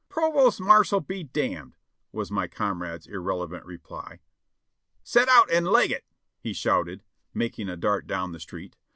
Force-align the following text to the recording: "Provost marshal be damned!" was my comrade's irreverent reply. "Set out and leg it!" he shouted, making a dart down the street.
"Provost 0.09 0.59
marshal 0.59 0.99
be 0.99 1.21
damned!" 1.23 1.75
was 2.11 2.31
my 2.31 2.47
comrade's 2.47 3.05
irreverent 3.05 3.63
reply. 3.67 4.17
"Set 5.03 5.29
out 5.29 5.51
and 5.51 5.67
leg 5.67 5.91
it!" 5.91 6.07
he 6.39 6.53
shouted, 6.53 7.03
making 7.35 7.69
a 7.69 7.77
dart 7.77 8.07
down 8.07 8.31
the 8.31 8.39
street. 8.39 8.75